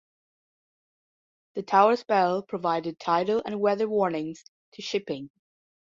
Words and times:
The 1.53 1.61
tower's 1.61 2.03
bell 2.03 2.41
provided 2.41 2.99
tidal 2.99 3.43
and 3.45 3.59
weather 3.59 3.87
warnings 3.87 4.43
to 4.73 4.81
shipping. 4.81 5.29